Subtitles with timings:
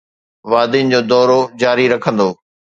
[0.51, 2.29] وادين جو دورو جاري رکندو